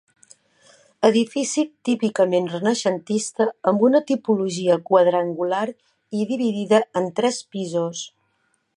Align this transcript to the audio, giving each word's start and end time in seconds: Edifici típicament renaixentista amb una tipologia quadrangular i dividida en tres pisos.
Edifici 1.09 1.65
típicament 1.89 2.47
renaixentista 2.55 3.47
amb 3.73 3.85
una 3.91 4.03
tipologia 4.13 4.81
quadrangular 4.91 5.63
i 6.21 6.27
dividida 6.33 6.85
en 7.03 7.11
tres 7.21 7.43
pisos. 7.57 8.07